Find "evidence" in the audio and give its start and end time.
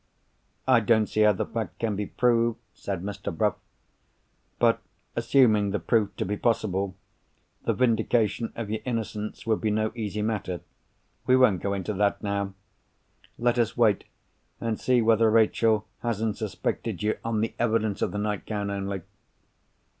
17.59-18.01